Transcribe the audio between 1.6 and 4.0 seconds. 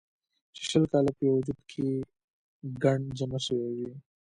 کښې ګند جمع شوے وي